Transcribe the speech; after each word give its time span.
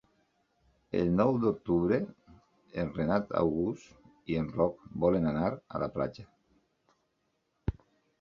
El 0.99 1.09
nou 1.17 1.35
d'octubre 1.41 1.99
en 2.83 2.89
Renat 2.95 3.35
August 3.41 4.31
i 4.35 4.39
en 4.39 4.47
Roc 4.55 4.81
volen 5.05 5.29
anar 5.33 5.51
a 5.53 5.83
la 5.85 5.91
platja. 5.99 6.27